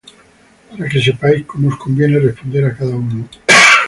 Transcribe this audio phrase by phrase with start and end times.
[0.69, 3.19] para que sepáis cómo os conviene responder á cada uno.